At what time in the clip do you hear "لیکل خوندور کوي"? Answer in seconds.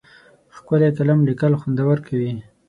1.29-2.31